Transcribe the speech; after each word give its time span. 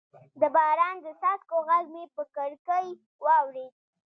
د 0.41 0.43
باران 0.55 0.95
د 1.05 1.07
څاڅکو 1.21 1.57
غږ 1.69 1.85
مې 1.93 2.03
پر 2.13 2.25
کړکۍ 2.35 2.87
واورېد. 3.25 3.73